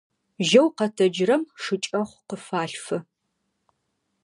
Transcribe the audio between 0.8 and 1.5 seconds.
тэджырэм